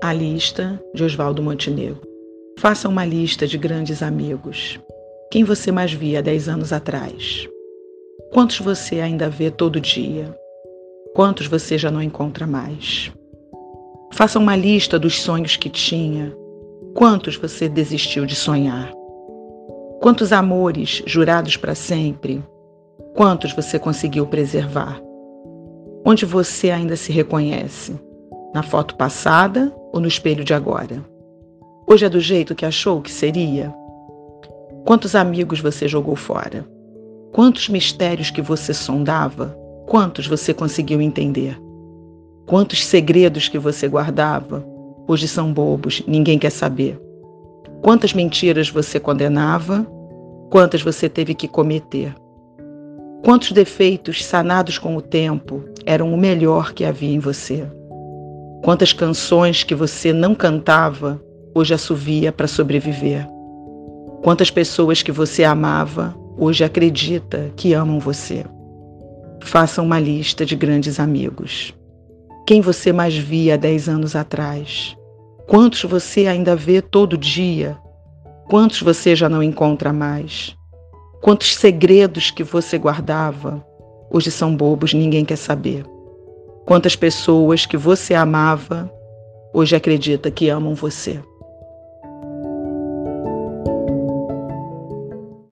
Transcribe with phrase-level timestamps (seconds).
[0.00, 2.00] A lista de Oswaldo Montenegro.
[2.60, 4.78] Faça uma lista de grandes amigos.
[5.28, 7.48] Quem você mais via 10 anos atrás?
[8.32, 10.32] Quantos você ainda vê todo dia?
[11.16, 13.12] Quantos você já não encontra mais?
[14.12, 16.32] Faça uma lista dos sonhos que tinha.
[16.94, 18.92] Quantos você desistiu de sonhar?
[20.00, 22.40] Quantos amores jurados para sempre?
[23.16, 25.00] Quantos você conseguiu preservar?
[26.06, 27.98] Onde você ainda se reconhece?
[28.54, 31.04] Na foto passada ou no espelho de agora?
[31.86, 33.74] Hoje é do jeito que achou que seria?
[34.84, 36.66] Quantos amigos você jogou fora?
[37.32, 39.56] Quantos mistérios que você sondava?
[39.86, 41.58] Quantos você conseguiu entender?
[42.46, 44.64] Quantos segredos que você guardava?
[45.06, 47.00] Hoje são bobos, ninguém quer saber.
[47.82, 49.86] Quantas mentiras você condenava?
[50.50, 52.14] Quantas você teve que cometer?
[53.24, 57.66] Quantos defeitos sanados com o tempo eram o melhor que havia em você?
[58.62, 61.22] Quantas canções que você não cantava
[61.54, 63.26] hoje assovia para sobreviver?
[64.22, 68.44] Quantas pessoas que você amava hoje acredita que amam você?
[69.40, 71.72] Faça uma lista de grandes amigos.
[72.46, 74.96] Quem você mais via há 10 anos atrás?
[75.46, 77.78] Quantos você ainda vê todo dia?
[78.50, 80.56] Quantos você já não encontra mais?
[81.22, 83.64] Quantos segredos que você guardava
[84.10, 85.84] hoje são bobos, ninguém quer saber?
[86.68, 88.92] Quantas pessoas que você amava
[89.54, 91.18] hoje acredita que amam você?